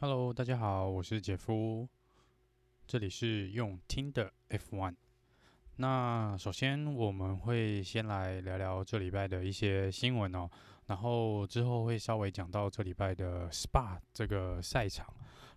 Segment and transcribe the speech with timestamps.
[0.00, 1.88] Hello，大家好，我是杰夫，
[2.84, 4.96] 这里是用听的 F1。
[5.76, 10.50] 那首先我们会先来聊聊这礼拜的一些新闻哦，
[10.86, 15.06] 然后之后会稍微讲到这礼拜的 Spa 这个赛场，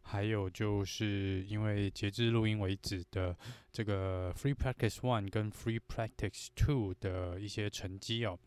[0.04, 3.36] 还有就是因为截至录音为止的
[3.72, 8.38] 这个 Free Practice One 跟 Free Practice Two 的一些成绩哦。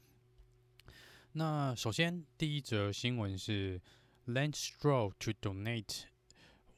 [1.33, 3.83] 那首先第一则新闻是。
[4.30, 6.08] Lance Stroll to donate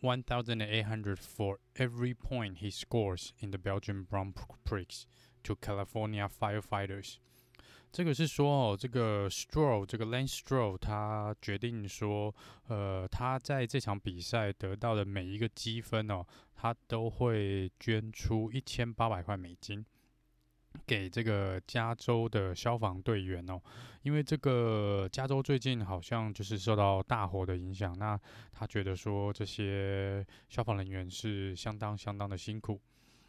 [0.02, 4.34] 1,800 for every point he scores in the Belgian Grand
[4.64, 5.06] Prix
[5.44, 7.18] to California firefighters。
[7.90, 12.36] 这个是说哦，这个 Stroll，这个 Lance Stroll，他决定说，
[12.68, 19.86] 呃，他在这场比赛得到的每一个积分哦，他都会捐出一千八百块美金。
[20.93, 23.59] 给这个加州的消防队员哦，
[24.03, 28.21] 因为这个加州最近好像就是受到大火的影响，那
[28.53, 32.79] 他觉得说这些消防人员是相当相当的辛苦，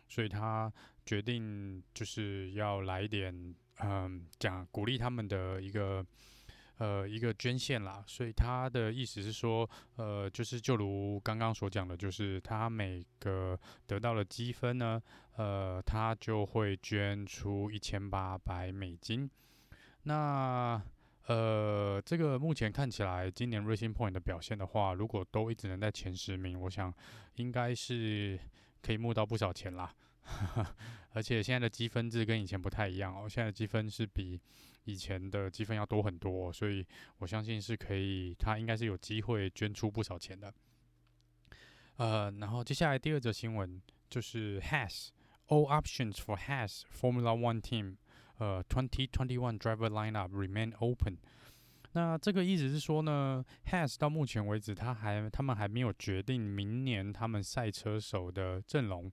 [0.09, 0.69] 所以他
[1.05, 6.05] 决定就是要来一点嗯，讲鼓励他们的一个。
[6.83, 15.01] 呃，一个捐献啦，所以他的意思是说，呃，就是就如刚刚所讲的，就是他每个得到的积分呢，
[15.37, 19.29] 呃，他就会捐出一千八百美金。
[20.03, 20.81] 那
[21.27, 26.93] 呃，这个目前看起来，今年 Racing Point 的表现的话，如果都一直能在前十名，我想
[27.35, 28.37] 应该是
[28.81, 29.95] 可以募到不少钱啦。
[31.15, 34.37] 而且现在的积分制跟以前不太一样哦，现在的积分是比
[34.85, 36.85] 以前的积分要多很多，所以
[37.19, 40.53] 我相信是可以，他应该是有机会捐出不少钱的。
[41.97, 45.09] 呃，然后接下来第二则新闻就是 Has
[45.47, 47.97] all options for Has Formula One team，
[48.37, 51.17] 呃，twenty twenty one driver lineup remain open。
[51.95, 59.11] 那这个意思是说呢，Haas 到目前为止他还他们还没有决定明年他们赛车手的阵容。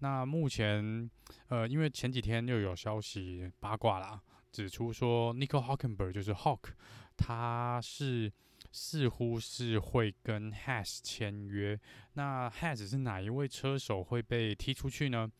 [0.00, 1.10] 那目前，
[1.48, 6.70] 呃，因为前几天又有消息八卦啦，指出说 Nico Hockenberg 就是 Hawk，
[7.16, 8.32] 他是
[8.72, 11.78] 似乎是会跟 Has 签约。
[12.14, 15.30] 那 Has 是哪一位车手会被踢出去呢？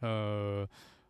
[0.00, 0.68] 呃，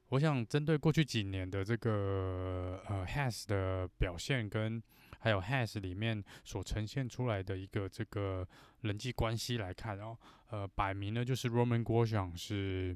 [0.09, 4.83] 我想针对过去几年的这个呃 Has 的表现跟。
[5.21, 8.47] 还有 Has 里面所呈现出来的一个这个
[8.83, 10.19] 人际关系来看哦，
[10.51, 12.95] 呃，摆明呢就是 Roman g o s h a n 是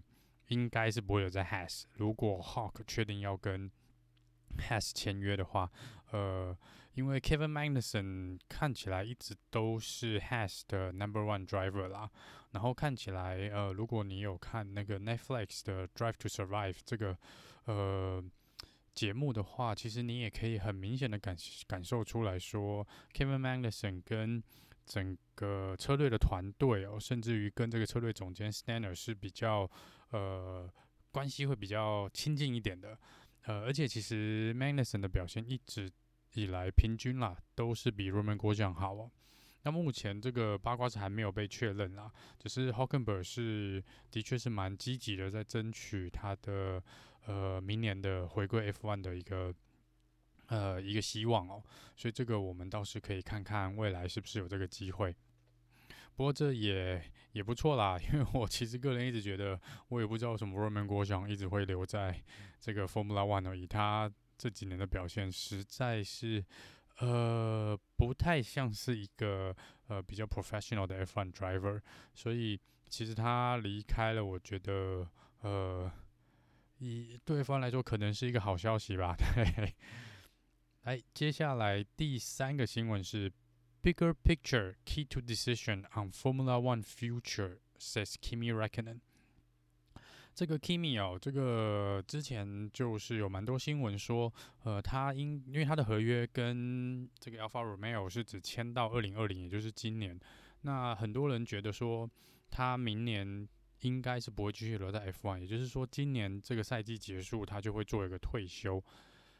[0.48, 1.84] 应该是不会有在 Has。
[1.94, 3.70] 如果 Hawk 确定要跟
[4.58, 5.70] has 签约的话，
[6.10, 6.56] 呃，
[6.94, 12.10] 因为 Kevin Magnussen 看起来一直都是 Has 的 Number One Driver 啦。
[12.52, 17.16] 然后看起来，呃，如果你有看那个 Netflix 的 Drive to Survive 这个，
[17.64, 18.24] 呃。
[18.94, 21.36] 节目的话，其实你也可以很明显的感
[21.68, 24.42] 感受出来说，Kevin Magnussen 跟
[24.84, 29.70] 整个车队的团队哦，甚至于跟这个车队总监 Stanner 是比较
[30.10, 30.68] 呃
[31.12, 32.98] 关系会比较亲近一点的，
[33.42, 35.90] 呃，而且其实 Magnussen 的表现一直
[36.34, 39.10] 以来平均啦，都是比 Roman g r o s j a n 好哦。
[39.62, 46.82] 那目前这个八卦是还没有被确认啦，只是 Hockenberg 是的确是蛮积极的在争取他的。
[47.26, 49.54] 呃，明年的回归 F1 的一个
[50.46, 51.62] 呃一个希望哦，
[51.94, 55.14] 所以这个我们倒是可以看看未来是不是有这个机会。
[56.18, 59.56] 不过这也也不错啦，因为我其实个人一直觉得，
[59.86, 62.20] 我也不知道为什么 Romain Grosjean 一直会留在
[62.58, 66.44] 这个 Formula One 而已，他这几年的表现实在是
[66.98, 69.54] 呃不太像是一个
[69.86, 71.80] 呃比较 professional 的 F1 driver，
[72.12, 72.58] 所以
[72.88, 75.08] 其实他离开了，我觉得
[75.42, 75.88] 呃。
[76.80, 79.16] 以对方来说，可能是一个好消息吧。
[79.16, 79.74] 对，
[80.82, 83.32] 来，接下来第三个新闻是
[83.82, 89.00] Bigger Picture Key to Decision on Formula One Future，says Kimi Räikkönen。
[90.34, 94.32] 这个 Kimi 哦，这个之前就是有蛮多新闻说，
[94.64, 100.18] 呃，他因因为他的合约跟这个 Alfa Romeo 是只签到二零二零，也就是今年。
[100.62, 102.08] 那很多人觉得说，
[102.50, 103.48] 他明年。
[103.82, 108.82] 应该是不会继续留在 F1，也就是说，今年这个赛季结束，他就会做一个退休。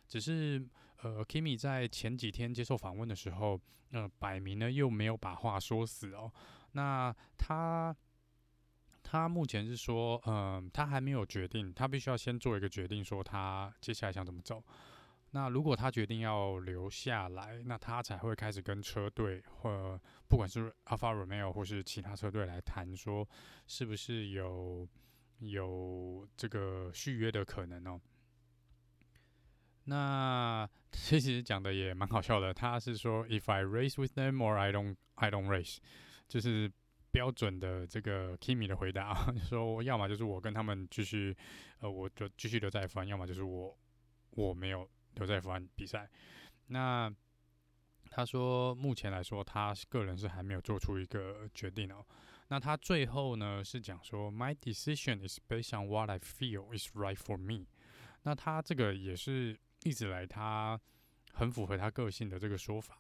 [0.06, 0.64] 只是，
[1.02, 3.60] 呃，Kimi 在前几天接受访问的时候，
[3.92, 6.32] 呃，摆明呢又没有把话说死哦。
[6.72, 7.94] 那他，
[9.02, 14.62] 他目前是说，嗯、他还没有决定，他必须要先做一个决定，说他接下来想怎么走。
[15.30, 23.28] 那如果他决定要留下来，那他才会开始跟车队或不管是 Alfa Romeo 或是其他车队来谈，说
[23.66, 24.88] 是不是有
[25.38, 28.00] 有这个续约的可能哦。
[29.88, 35.78] 那其实讲的也蛮好笑的，他是说 If I race with them or I don't I don't race，
[36.28, 36.70] 就是
[37.10, 41.34] 标准的这个 Kimi 的回答， 说要么就是我跟他们继续，
[41.80, 43.74] 呃，我就继续留在 F1，要么就是我
[44.32, 46.06] 我没有留在 F1 比赛。
[46.66, 47.10] 那
[48.10, 52.04] 他说目前来说，他个人是还没有做出一个决定哦。
[52.48, 57.66] 那他最后呢是讲说，My decision is based on what I feel is right for me。
[58.24, 59.58] 那他这个也是
[59.88, 60.78] 一直来他
[61.32, 62.98] 很符合他个性的这个说法。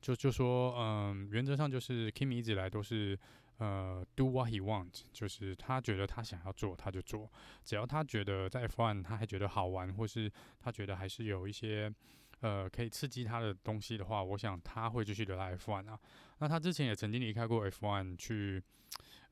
[0.00, 3.18] 就就说，嗯，原则上就是 Kimi 一直来都是，
[3.58, 7.30] 呃，do what he wants，就是他觉得他想要做他就做，
[7.66, 11.92] 只要他觉得在 F1 他还觉得好玩，或是他觉得还是有一些，
[12.40, 16.00] 呃，可以刺激他的东西的话，我想他会继续留在 F1 啊。
[16.38, 18.62] 那他之前也曾经离开过 F1 去，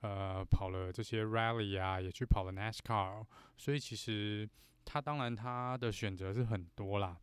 [0.02, 3.24] 呃，跑了这些 Rally 啊，也去跑了 NASCAR，
[3.56, 4.46] 所以其实
[4.90, 7.14] 他当然他的选择是很多啦。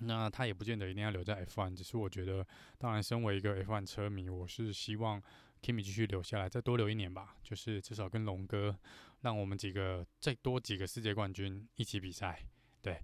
[0.00, 2.44] 那他也不见得一定要留在 F1，只是我觉得，
[2.78, 5.22] 当然身为一个 F1 车迷，我是希望
[5.62, 8.76] Kimi 继续留下来，再多留一年吧，就是至少跟龙哥，
[9.20, 12.42] 让我们几个再多几个世界冠军一起比赛。
[12.82, 13.00] 对。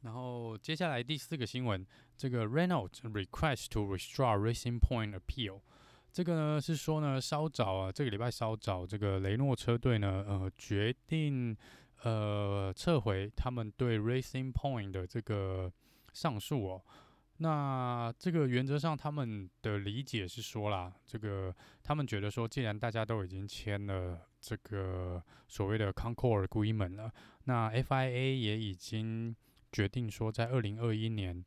[0.00, 1.86] 然后接下来第四个新闻，
[2.16, 5.60] 这个 Renault request to withdraw Racing Point appeal，
[6.10, 11.54] 这个呢是说呢稍早啊，这个礼拜稍早，这个雷诺车队呢呃决定。
[12.04, 15.72] 呃，撤回他们对 Racing Point 的这个
[16.12, 16.82] 上诉哦。
[17.36, 27.12] 那这个原则上他们的理解是说啦，这个他们觉得说，既然大家都已经签了这个所谓的 Concord Agreement 了，
[27.44, 29.34] 那 FIA 也已经
[29.70, 31.44] 决定说，在二零二一年，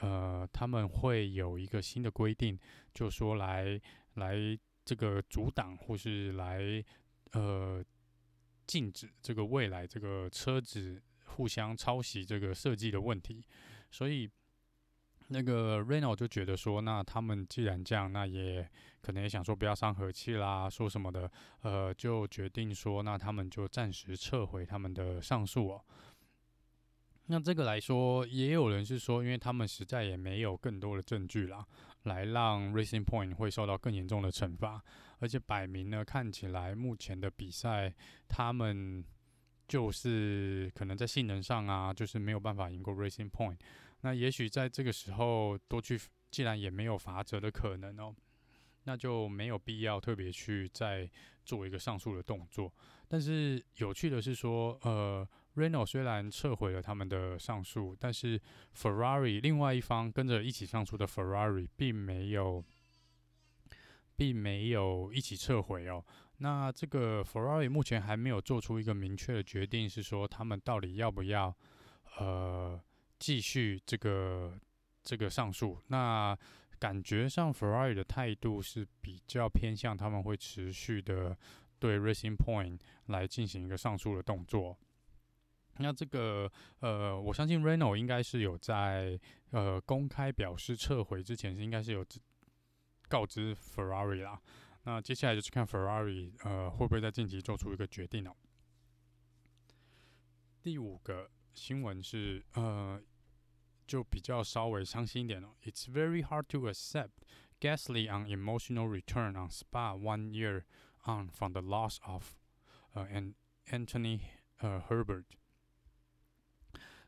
[0.00, 2.58] 呃，他们会有一个新的规定，
[2.92, 3.80] 就说来
[4.14, 4.36] 来
[4.84, 6.84] 这个阻挡或是来
[7.34, 7.84] 呃。
[8.72, 13.44] 禁止这个未来这个车子互相抄袭这个设计的问题，
[13.90, 14.26] 所以
[15.28, 18.66] 那个 Renault 就觉得说，那他们既然这样，那也
[19.02, 21.30] 可能也想说不要伤和气啦，说什么的，
[21.60, 25.84] 呃，就决定说，那他们就暂时撤回他们的上诉哦。
[27.26, 31.66] 那这个来说，也有人是说，因为他们实在也没有更多的证据啦，
[32.04, 34.82] 来让 Racing Point 会受到更严重的惩罚。
[35.22, 37.94] 而且摆明呢，看起来目前的比赛，
[38.28, 39.04] 他们
[39.68, 43.58] 就是可能在性能上啊，就是没有办法赢过 Racing Point。
[44.00, 45.96] 那也许在这个时候多去，
[46.32, 48.12] 既然也没有罚则的可能哦，
[48.82, 51.08] 那就没有必要特别去再
[51.44, 52.74] 做一个上诉的动作。
[53.06, 55.24] 但是有趣的是说，呃
[55.54, 58.40] ，Renault 虽然撤回了他们的上诉，但是
[58.76, 62.64] Ferrari 另外一方跟着一起上诉的 Ferrari 并没有。
[64.22, 66.00] 并没有一起撤回哦。
[66.36, 71.52] 那这个 Ferrari 目前还没有做出一个明确的决定，是说他们到底要不要
[72.18, 72.80] 呃
[73.18, 74.56] 继续这个
[75.02, 75.76] 这个上诉。
[75.88, 76.38] 那
[76.78, 81.36] 感觉上 Ferrari 的态度是比较偏向他们会持续的
[81.80, 84.78] 对 Racing Point 来进行一个上诉的动作。
[85.78, 86.48] 那这个
[86.78, 89.18] 呃，我相信 Renault 应该是有在
[89.50, 92.06] 呃公开表示撤回之前，是应该是有。
[93.11, 94.41] 告知 Ferrari 啦，
[94.83, 98.35] 那接下来就是看 Ferrari 呃会不会在近期做出一个决定哦。
[100.61, 103.01] 第五个新闻是呃
[103.85, 105.55] 就比较稍微伤心一点哦。
[105.63, 107.11] It's very hard to accept
[107.61, 110.63] Gasly on emotional return on Spa one year
[111.05, 112.35] on from the loss of
[112.93, 113.35] 呃 and
[113.67, 114.19] Anthony
[114.57, 115.25] 呃 Herbert。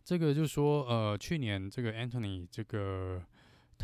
[0.05, 3.25] 这个就是说呃去年这个 Anthony 这个。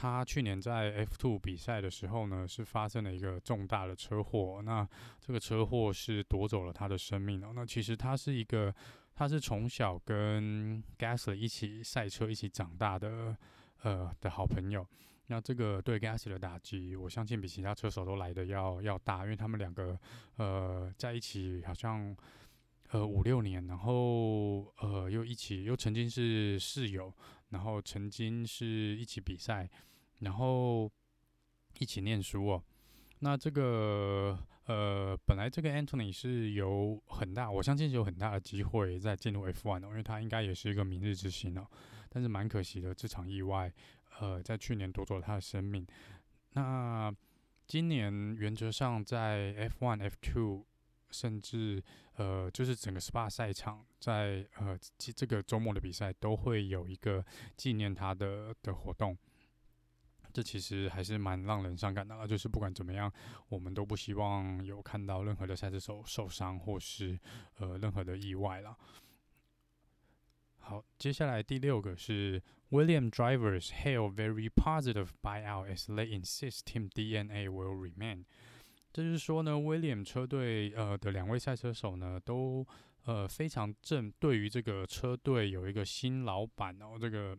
[0.01, 4.63] 他去年在 F2 比赛的时候呢，是发生了一个重大的车祸。
[4.65, 4.89] 那
[5.21, 7.53] 这个车祸是夺走了他的生命哦。
[7.55, 8.75] 那其实他是一个，
[9.15, 13.37] 他是从小跟 Gasly 一起赛车、一起长大的，
[13.83, 14.87] 呃的好朋友。
[15.27, 20.01] 那这个对 Gasly 的打击，我相信比其他车手都来得要要大，因为他们两个
[20.37, 22.17] 呃在一起好像
[22.93, 27.13] 呃五六年，然后呃又一起又曾经是室友。
[27.51, 29.69] 然后曾经是一起比赛，
[30.21, 30.91] 然后
[31.79, 32.63] 一起念书哦。
[33.19, 41.67] 那这个呃，本来这个 Anthony 是有很大，我相信是有很大的机会再进入 F1 哦，因为他应该也是一个明日之星哦。
[42.09, 43.73] 但是蛮可惜的，这场意外，
[44.19, 45.87] 呃，在去年夺走了他的生命。
[46.53, 47.15] 那
[47.67, 50.65] 今年原则上在 F1、F2。
[51.13, 51.83] 甚至
[52.19, 59.19] 呃，就是整个 SPA 赛场在呃这这个周末的比赛都会有一个纪念他的的活动，
[60.33, 62.27] 这其实还是蛮让人伤感的。
[62.27, 63.13] 就是不管怎么样，
[63.49, 67.19] 我们都不希望有看到任何的赛车手受伤或是
[67.59, 68.77] 呃任何的意外了。
[70.59, 78.25] 好，接下来第六个是 William drivers hail very positive buyout as they insist Team DNA will remain。
[78.93, 82.67] 这就是说呢，William 车队呃的两位赛车手呢都
[83.05, 87.37] 呃非常正，对于这个车队有一个新老板哦，这个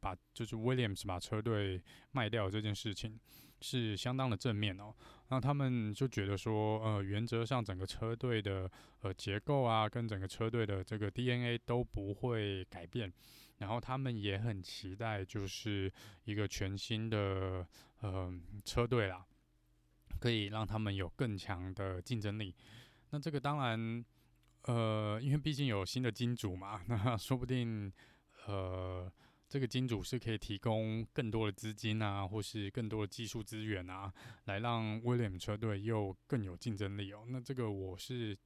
[0.00, 3.18] 把就是 Williams 把车队卖掉这件事情
[3.60, 4.94] 是相当的正面哦。
[5.28, 13.12] 那他们就觉得说，呃，原则上整个车队的呃结构啊，跟整个车队的这个 DNA 都不会改变。
[13.58, 15.92] 然后他们也很期待，就是
[16.24, 17.66] 一个全新的
[18.00, 18.32] 呃
[18.64, 19.26] 车队啦，
[20.20, 22.54] 可以让他们有更强的竞争力。
[23.10, 24.04] 那这个当然，
[24.62, 27.92] 呃，因为毕竟有新的金主嘛，那说不定，
[28.46, 28.95] 呃。
[29.56, 34.12] 这个金主是可以提供更多的资金啊，或是更多的技术资源啊，
[34.44, 37.24] 来让威廉车队又更有竞争力哦。
[37.28, 38.36] 那这个我是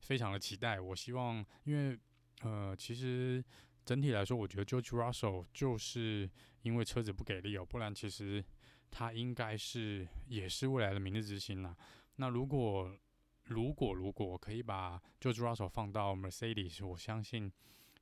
[0.00, 0.80] 非常的期待。
[0.80, 1.98] 我希望，因为
[2.40, 3.44] 呃，其实
[3.84, 6.30] 整体来说，我觉得 George Russell 就是
[6.62, 8.42] 因为车子不给力哦，不然其实
[8.90, 11.76] 他应该是也是未来的明日之星啦。
[12.16, 12.98] 那如果
[13.42, 17.52] 如果如果可以把 George Russell 放到 Mercedes，我相信。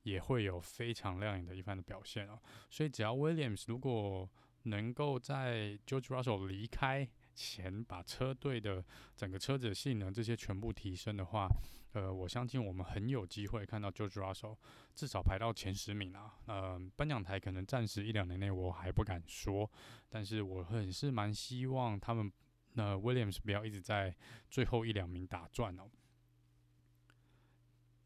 [0.03, 4.29] 也会有非常亮眼的一番的表现哦，所以只要 Williams 如果
[4.63, 7.05] 能够在 George Russell 离开
[7.35, 8.83] 前把车队的
[9.15, 11.49] 整个车子的性能这些全部提升的话，
[11.91, 14.57] 呃，我相信我们很有机会看到 George Russell
[14.95, 16.33] 至少排到前十名啊。
[16.45, 19.69] 呃，颁奖台可能暂时一两年内我还不敢说，
[20.09, 22.31] 但是我很是蛮希望他们
[22.75, 24.15] 呃 Williams 不要一直在
[24.49, 25.89] 最后一两名打转哦。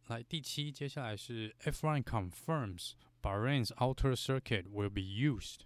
[0.07, 5.61] 来第七，接下来是 F1 confirms Bahrain's outer circuit will be used。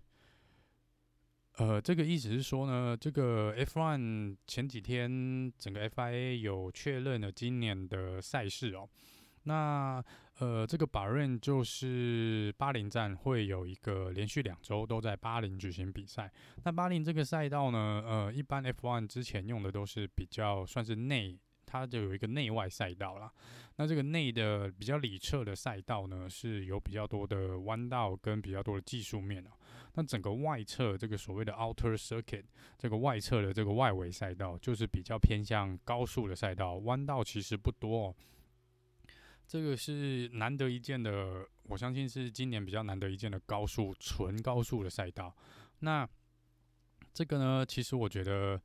[1.57, 8.89] 呃，这个意思是说呢，这个 F1 前几天整个 FIA 有确认了今年的赛事哦。
[9.43, 10.03] 那
[10.39, 16.31] 呃，这个 Bahrain 就是巴林站会有一个连续两周都在巴林举行比赛。
[16.63, 21.38] 那巴林这个赛道呢，呃，一般 F1 之前用的都是比较算是内。
[21.72, 23.32] 它就有一个内外赛道啦，
[23.78, 29.51] 那这个内的比较里侧的赛道呢，是有比较多的弯道跟比较多的技术面啊。
[29.94, 32.44] 那整个外侧这个所谓的 outer circuit，
[32.78, 38.16] 这个外侧的这个外围赛道，就是比较偏向高速的赛道，弯道其实不多哦。
[39.48, 45.34] 这个是难得一见的，我相信是今年比较难得一见的高速纯高速的赛道。
[45.80, 46.06] 那
[47.13, 48.62] 这个呢，其实我觉得。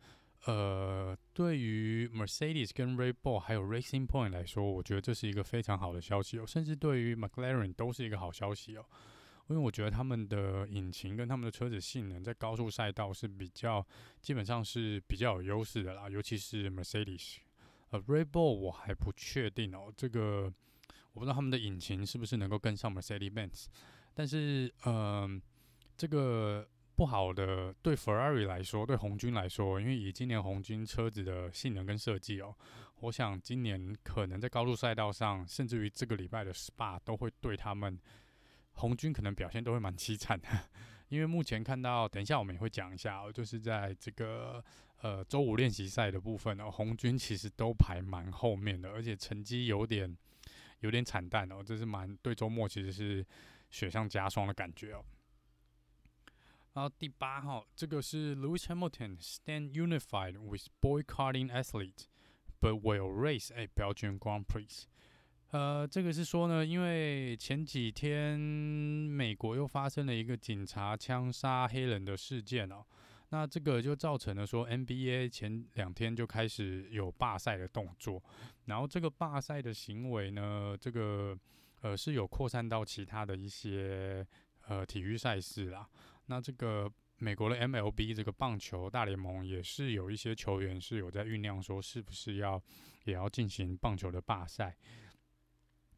[0.47, 6.47] 呃，对于 Mercedes 跟 Red Bull 还有 Racing Point 来说，我觉得这是一个非常好的消息哦。
[6.47, 8.87] 甚至对于 McLaren 都是一个好消息哦，
[9.49, 13.85] 因为我觉得他们的引擎跟他们的车子性能在高速赛道是比较，
[14.23, 16.09] 基本上是比较有优势的啦。
[16.09, 17.38] 尤其是 Mercedes，
[17.91, 20.53] 呃，Red Bull 我还不确定哦，这个
[21.12, 23.67] 我不知道他们的引擎是不是能够跟上 Mercedes-Benz，
[24.15, 25.41] 但是，嗯、呃，
[25.97, 26.69] 这个。
[26.97, 32.57] 不好的，对 Ferrari 来说，对红军来说，因为以今年红军车子的性能跟设计哦，
[33.00, 38.00] 我想今年可能在高速赛道上，甚至于这个礼拜的 Spa 都会对他们
[38.73, 40.49] 红军可能表现都会蛮凄惨的。
[41.09, 44.65] 因为目前看到，等一下我们也会讲一下哦，就是在这个
[45.03, 50.17] 呃周五练习赛的部分哦，红军其实都排蛮后面的，而且成绩有点
[50.81, 53.25] 有点惨淡哦，这是蛮对周末其实是
[53.71, 55.05] 雪上加霜的感觉哦。
[56.76, 62.04] 然后第八号，这个是 Lewis Hamilton stand unified with boycotting athletes,
[62.61, 64.85] but will race at Belgian Grand Prix。
[65.52, 72.85] 呃，这个是说呢，因为前几天美国又发生了一个警察枪杀黑人的事件哦，
[73.30, 78.23] 那这个就造成了说 NBA 前两天就开始有罢赛的动作，
[78.66, 81.35] 然后这个罢赛的行为呢，这个
[81.80, 84.26] 呃是有扩散到其他的一些
[84.68, 85.88] 呃体育赛事啦。
[86.26, 92.61] 那这个美国的 MLB 这个棒球大联盟也是有一些球员是有在酝酿说是不是要
[93.04, 94.76] 也要进行棒球的罢赛。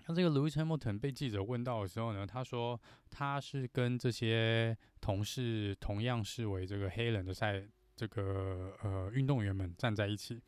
[0.07, 2.81] 那这个 Lewis Hamilton 被记者问到的时候呢，他说
[3.11, 7.63] 他是跟这些同事同样视为这个黑人的赛
[7.95, 10.41] 这个呃运动员们站在一起。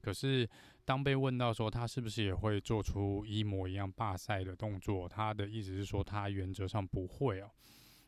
[0.00, 0.48] 可是
[0.84, 7.50] 当被问到说他是不是也会做出一模一样罢赛的动作，他的意思是说他原则上不会哦。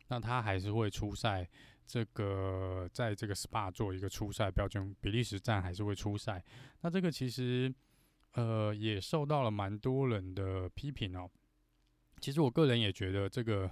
[0.07, 1.47] 那他还是会出赛，
[1.85, 6.43] 这个在这个 SPA 做一个出赛标准，比利时站还是会出赛。
[6.81, 7.73] 那这个其实
[8.33, 11.29] 呃也受到了蛮多人的批评哦。
[12.19, 13.69] 其实我个人也觉得这个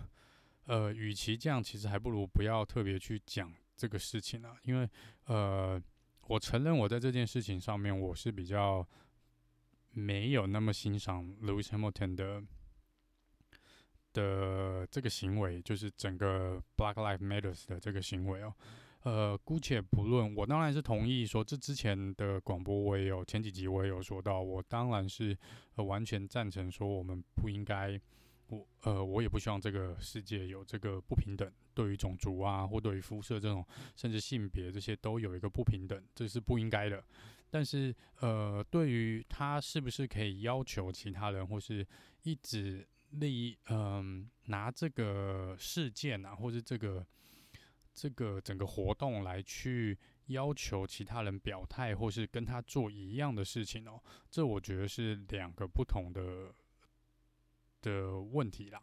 [0.65, 4.55] 呃，与其这样，其实还不如不要特别去讲这个事情啊。
[4.63, 4.89] 因为
[5.25, 5.81] 呃，
[6.27, 8.87] 我承认我在这件事情上面我是比较
[9.91, 12.43] 没有那么欣赏 Lewis Hamilton 的。
[14.13, 18.53] 的这个行为，就是整个 Black Lives Matters 的这个行为哦。
[19.03, 25.35] 呃，姑且不论，我当然是同意说，这之前的广播我也有，前几集我也有说到，我当然是
[25.73, 27.99] 呃完全赞成说，我们不应该，
[28.49, 33.65] 我呃我也不希望这个世界有这个不平等，对于种族啊，或对于肤色这种，
[33.95, 37.03] 甚至性别这些都有一个不平等，这是不应该的。
[37.49, 41.83] 但是呃，对于他是不是可以要求其他人，或是
[42.21, 47.05] 一直立嗯、拿这个事件啊，或是这个。
[47.93, 56.55] 这个整个活动来去要求其他人表态，或是跟他做一样的事情哦，这我觉得是两个不同的
[57.81, 58.81] 的问题啦。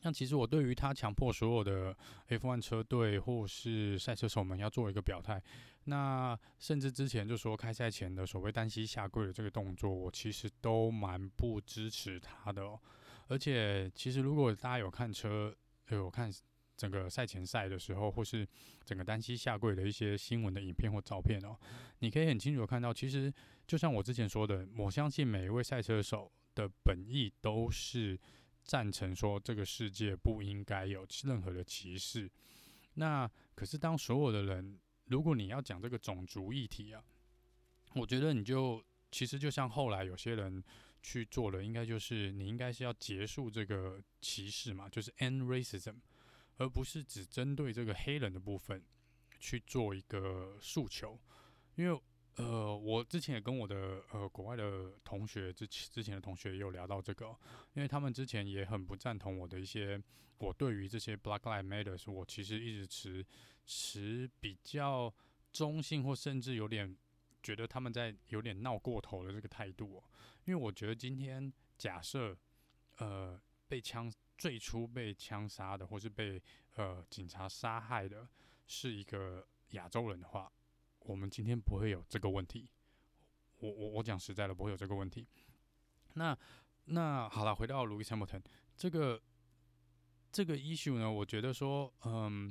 [0.00, 1.94] 那其实我对于他强迫所有的
[2.30, 5.40] F1 车队或是赛车手们要做一个表态，
[5.84, 12.80] 那甚至之前就说开赛前的所谓单膝下跪的这个动作，我其实都蛮不支持他的哦。
[13.30, 15.56] 而且其实如果大家有看车，
[15.88, 16.30] 有看。
[16.80, 18.48] 整个赛前赛的时候，或是
[18.86, 21.54] 整个单膝下跪的一些新闻的影片或照片哦，
[21.98, 23.30] 你可以很清楚的看到，其实
[23.66, 28.18] 就像我之前说的，我相信每一位赛车手的本意都是
[28.64, 32.30] 赞成说这个世界不应该有任何的歧视。
[32.94, 37.04] 那可是当所有的人，如果你要讲这个种族议题啊，
[37.94, 40.64] 我觉得你就其实就像后来有些人
[41.02, 45.96] 去做了，应该就是你应该是要结束这个歧视嘛，就是 end racism。
[46.56, 48.84] 而不是只针对这个黑人的部分
[49.38, 51.18] 去做一个诉求，
[51.74, 51.98] 因为
[52.36, 57.34] 呃，我之前也跟我的呃国外的同学之之前的同学也有聊到这个，
[57.72, 59.98] 因为他们之前也很不赞同我的一些，
[60.36, 63.24] 我对于这些 Black Lives Matter，我其实一直持
[63.64, 65.10] 持比较
[65.50, 66.94] 中性或甚至有点
[67.42, 70.04] 觉得他们在有点闹过头的这个态度喔，
[70.44, 72.36] 因为我觉得今天假设
[72.98, 74.12] 呃被枪。
[74.40, 76.42] 最初被枪杀的，或是被
[76.76, 78.26] 呃警察杀害的，
[78.66, 80.50] 是一个亚洲人的话，
[81.00, 82.70] 我们今天不会有这个问题。
[83.58, 85.28] 我我我讲实在的，不会有这个问题。
[86.14, 86.34] 那
[86.86, 88.42] 那好了，回到 Lewis Hamilton
[88.78, 89.20] 这个
[90.32, 92.50] 这个 issue 呢，我觉得说，嗯，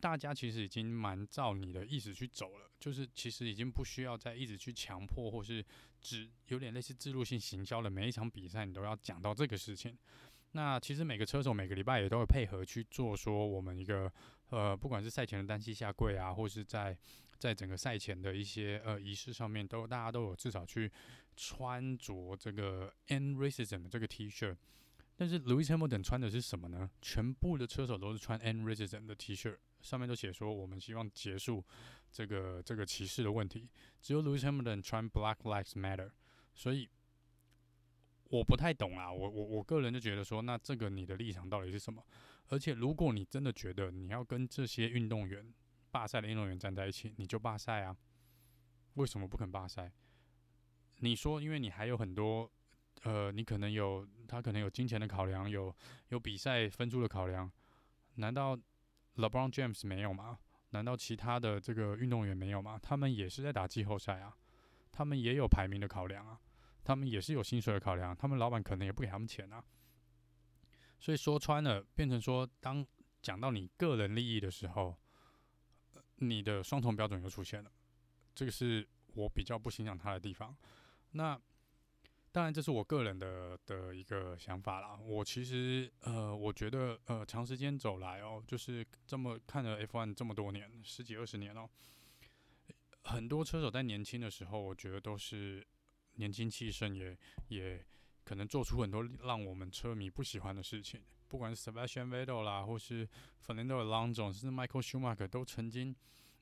[0.00, 5.64] 大家其实已经蛮照你的意思去走了，就是其实已经不需要再一直去强迫，或是
[6.00, 9.96] 只有点类似置入性行销的每一场比赛，你都要讲到这个事情。
[10.52, 14.10] 那其实每个车手每个礼拜也都会配合去做，说我们一个
[14.50, 16.96] 呃，不管是赛前的单膝下跪啊，或是在
[17.38, 20.90] 在整个赛前的一些呃仪式上面，都大家都有至少去
[21.36, 24.56] 穿着这个 End Racism 的这个 T 恤。
[25.18, 26.88] 但是 Louis Hamilton 穿的是什么呢？
[27.02, 31.64] 全部的车手都是穿 N Racism 的 T 恤，上面都写说我们希望结束
[32.12, 33.68] 这个这个歧视的问题。
[34.00, 36.12] 只有 Louis Hamilton 穿 Black Lives Matter，
[36.54, 36.88] 所以。
[38.30, 42.04] 我不太懂啊，我我我个人就觉得说，那这个你的立场到底是什么？
[42.48, 45.50] 而且如果你真的觉得你要跟这些运动员
[45.90, 47.96] 罢赛的运动员站在一起，你就罢赛啊！
[48.96, 49.90] 为什么不肯罢赛？
[50.98, 52.52] 你说，因为你还有很多，
[53.02, 55.74] 呃，你可能有他可能有金钱的考量，有
[56.08, 57.50] 有比赛分数的考量，
[58.14, 58.56] 难道
[59.16, 60.38] LeBron James 没有吗？
[60.70, 62.78] 难道其他的这个运动员没有吗？
[62.82, 64.36] 他们也是在打季后赛啊，
[64.92, 66.40] 他们也有排名的考量啊。
[66.84, 69.62] 他们也是有薪水的考量，他们老板可能也不给他们钱啊。
[70.98, 72.86] 所以说穿了，变成说，当
[73.20, 74.96] 讲到你个人利益的时候，
[76.16, 77.70] 你的双重标准又出现了。
[78.34, 80.56] 这个是我比较不欣赏他的地方。
[81.10, 81.38] 那
[82.32, 84.96] 当然，这是我个人的的一个想法啦。
[84.96, 91.68] 我其实呃，我觉得呃，长时间走来哦，就是这么看了 F1 这么多年，十几二十年哦，
[93.04, 95.66] 很多车手在年轻的时候，我觉得都是。
[96.18, 97.86] 年轻气盛，也也
[98.24, 101.00] 可能做出很多让我们车迷不喜欢的事情。
[101.28, 103.08] 不管是 Sebastian Vettel 啦，或是
[103.46, 105.94] Fernando Alonso，甚至 Michael Schumacher，都曾经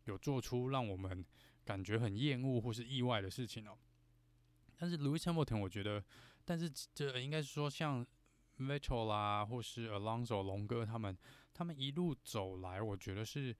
[0.05, 1.22] 有做出让我们
[1.62, 3.77] 感觉很厌恶或是意外的事情哦。
[4.77, 6.05] 但是 Louis Hamilton，我觉得，
[6.45, 8.07] 但是这应该是说，像
[8.59, 11.17] Vettel 啦，或是 Alonso 龙哥他们，
[11.53, 13.57] 他们一路走来，我觉得是，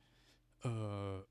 [0.62, 1.26] 呃，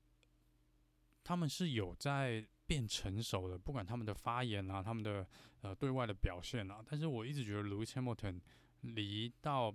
[1.24, 2.46] 他们是有在。
[2.68, 5.24] 变成熟的，不管他们的发言啊，他们的
[5.60, 8.40] 呃对外的表现啊，但是我一直觉得 Louis Hamilton
[8.80, 9.72] 离到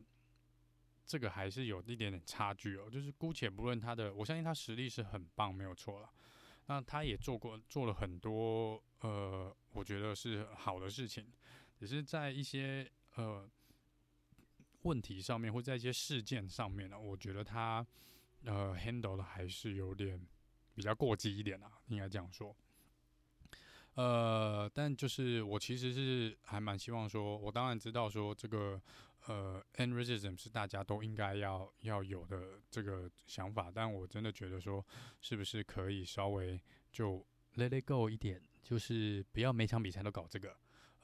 [1.06, 2.90] 这个还是有一点点差距哦。
[2.90, 6.10] 就是姑且不论他的，我相信他实力是很棒，没有错了。
[6.66, 11.26] 那他也做过做了很多呃，我觉得是好的事情，
[11.78, 13.50] 只是在一些呃
[14.84, 17.86] 问题上面，或在一些事件上面呢，我觉得他
[18.46, 20.20] 呃 handle 的还是有点
[20.74, 22.56] 比较过激一点啊，应该这样说。
[23.96, 28.82] 呃，但就是我其实是还蛮希望说，我当然知道说这个
[29.28, 34.84] 呃，aneurysm 是大家都应该要要有的这个想法，但我真的觉得说，
[35.20, 36.60] 是不是可以稍微
[36.92, 37.24] 就
[37.56, 40.56] let it go 一点，就是不要每场比赛都搞这个，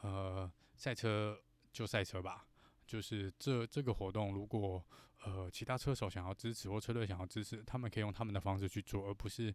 [0.02, 1.40] 呃，赛车
[1.72, 2.48] 就赛车吧，
[2.86, 4.86] 就是这这个活动，如果
[5.24, 9.54] 呃其他车手想要支持或车队想要支持，他们可以用他们的方式去做，而不是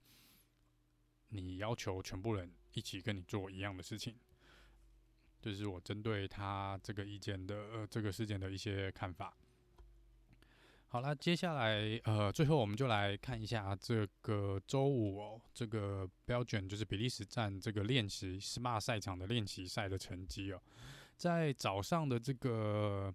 [1.28, 4.18] 你要求全部人一起跟你做一样的事情。
[5.40, 9.36] 这是我针对他这个意见的呃这个事件的一些看法。
[10.92, 20.60] 好了，接下来呃最后我们就来看一下这个周五哦，这个标准就是比利时站这个练习 SMA 赛场的练习赛的成绩哦，
[21.16, 23.10] 在早上的这个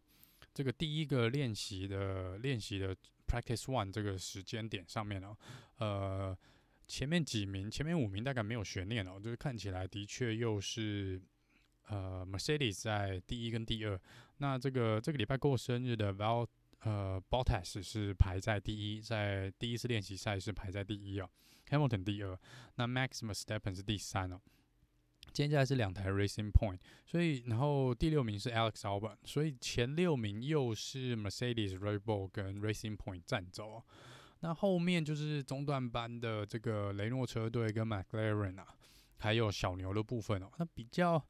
[0.55, 5.37] 这个第一个练习的练习的 Practice One 这个时间点上面哦，
[5.77, 6.35] 呃
[6.87, 11.21] 前面几名前面五名大概没有悬念哦，就是看起来的确又是。
[11.89, 13.97] 呃，Mercedes 在第一跟第二，
[14.39, 16.45] 那这个这个礼拜过生日的 Val
[16.81, 21.29] 呃，Bottas 是排在第一，在第一次练习赛是排在第一哦
[21.69, 22.39] ，Hamilton 第二，
[22.75, 24.39] 那 Max i m u s t e p p e n 是第三哦。
[25.33, 33.83] 接下来是两台 Racing Point，所以然后第六名是 Alex Albon，所以前六名又是 Mercedes r e b o l 跟 Racing Point 占走、哦。
[34.39, 38.67] 那后面就是中段班的这个雷诺车队跟 McLaren 啊，
[39.17, 40.49] 还有小牛的部分哦。
[40.57, 41.23] 那比较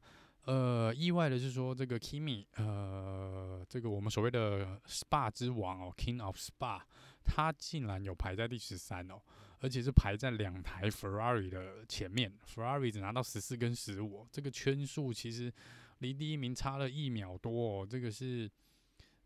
[0.48, 6.80] 呃，意外的是说，这个 Kimi，呃，这个我们所谓的 Spa 之王哦，King of Spa，
[7.22, 9.20] 他竟然有排在第十三哦，
[9.60, 15.52] 而且是排在两台 Ferrari 的前面，Ferrari 只拿到十四跟十五，这个圈数其实
[15.98, 18.50] 离第一名差了一秒多哦，这个是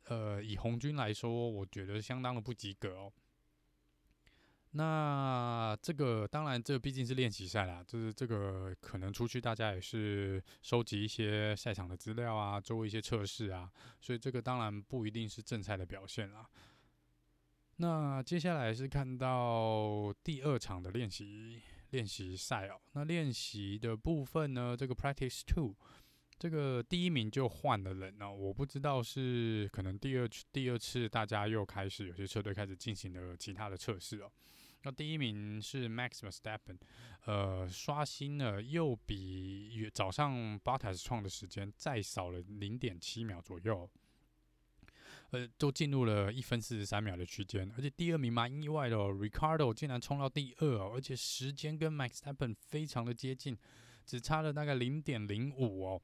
[0.07, 3.13] 呃，以红军来说，我觉得相当的不及格哦。
[4.75, 16.49] 那这个当然，这毕竟是练习赛啦，就是这个可能出去大家也是收集一些赛场的资料啊，做一些测试啊，所以这个当然不一定是正赛的表现啦。
[17.77, 25.75] 那接下来是看到第二场的练习练习赛哦，那练习的部分呢，这个 Practice Two，
[26.39, 34.33] 这个第一名就换了人哦，我不知道是可能第二第二次大家又开始有些车队开始进行了其他的测试哦。
[34.85, 36.79] 那第一名是 Max v e s t a p p e n
[37.25, 43.89] 呃，刷新了又比早上 Bottas 创的时间再少了零点七秒左右，
[45.31, 53.57] 呃，都进入了一分四十三秒的区间，而且第二名蛮意外的哦，Ricardo 竟然冲到第二哦，而且时间跟 Max v e s t a p p e n 非常的接近，
[54.05, 56.03] 只差了大概零点零五哦。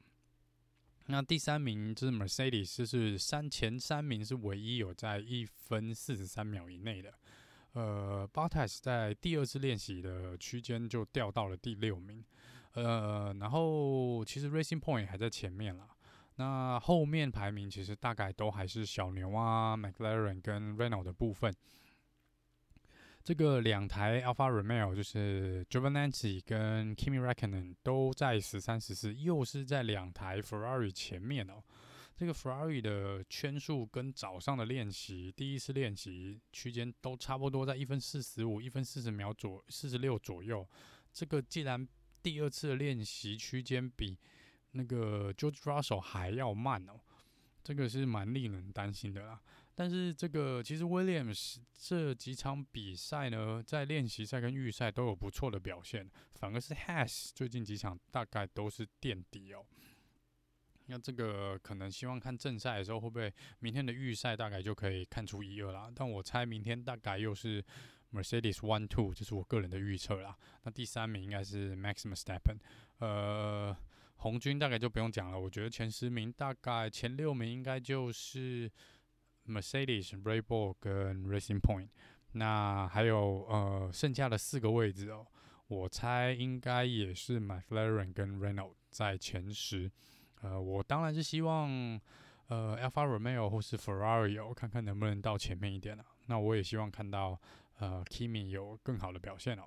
[1.07, 7.13] 那第三名就是 Mercedes，是三前三名是唯一有在一分四十三秒以内的。
[7.79, 12.25] 呃，Bottas 在第二次练习的区间就掉到了第六名，
[12.73, 15.87] 呃，然后其实 Racing Point 还在前面啦，
[16.35, 21.55] 那后面排名其实大概都还是小牛啊、McLaren 跟 Renault 的部分。
[23.23, 31.63] 这个两台 Alfa Romeo 就是 Giovinazzi 跟 Kimi Räikkönen 都在十三、十四，又是在两台 Ferrari 前面哦。
[32.19, 40.69] 这个 Ferrari 的圈数跟早上的练习第一次练习区间都差不多，在一分四十五、一分四十秒左四十六左右。
[41.13, 41.87] 这个既然
[42.21, 44.19] 第二次的练习区间比
[44.73, 46.99] 那个 George Russell 还要慢哦，
[47.63, 49.41] 这个是蛮令人担心的啦。
[49.77, 59.65] 但是这个其实 Williams 这几场比赛呢，在练习赛跟预赛都有不错的表现，反而是 Haas 最近几场大概都是垫底哦。
[60.91, 65.91] 那这个可能希望看正赛的时候会不会明天的预赛大概就可以看出一二啦。
[65.95, 67.63] 但我猜明天大概又是
[68.13, 70.35] Mercedes One Two，这是我个人的预测啦。
[70.63, 72.57] 那第三名应该是 Max Verstappen，
[73.01, 73.77] 呃，
[74.17, 75.39] 红军大概就不用讲了。
[75.39, 78.71] 我觉得前十名大概前六名应该就是
[79.47, 81.89] Mercedes、Red Bull 跟 Racing Point。
[82.33, 85.27] 那还有呃剩下的四个位置哦，
[85.67, 89.91] 我猜应该也是 McLaren 跟 Renault 在前十。
[90.43, 91.69] 呃，我当然是希望，
[92.49, 97.41] 呃，Alfa Romeo 或是 Ferrari 哦，看看能不能到前面一点了，那我也希望看到，
[97.79, 99.65] 呃，Kimi 有更好的表现哦。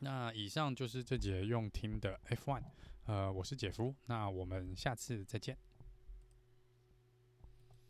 [0.00, 2.62] 那以上就是这节用听的 F1，
[3.06, 5.56] 呃，我是姐夫，那我们下次再见。